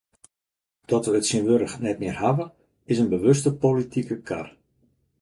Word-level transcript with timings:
Dat 0.93 1.03
we 1.07 1.11
it 1.19 1.23
tsjintwurdich 1.27 1.77
net 1.85 1.99
mear 2.01 2.17
hawwe, 2.23 2.45
is 2.91 2.99
in 3.03 3.11
bewuste 3.15 3.51
politike 3.63 4.15
kar. 4.27 4.47